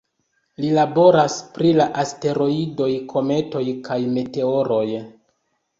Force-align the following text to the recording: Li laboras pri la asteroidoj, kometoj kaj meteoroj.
Li 0.63 0.69
laboras 0.77 1.35
pri 1.57 1.75
la 1.81 1.87
asteroidoj, 2.05 2.91
kometoj 3.15 3.65
kaj 3.91 4.01
meteoroj. 4.19 4.87